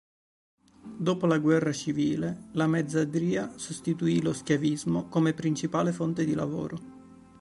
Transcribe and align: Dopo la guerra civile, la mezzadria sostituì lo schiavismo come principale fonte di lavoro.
Dopo 0.97 1.27
la 1.27 1.37
guerra 1.37 1.71
civile, 1.73 2.45
la 2.53 2.65
mezzadria 2.65 3.55
sostituì 3.59 4.19
lo 4.23 4.33
schiavismo 4.33 5.07
come 5.09 5.35
principale 5.35 5.91
fonte 5.91 6.25
di 6.25 6.33
lavoro. 6.33 6.81